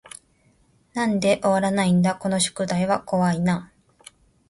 [0.95, 3.71] なんで終わらないだこの宿題は怖い y な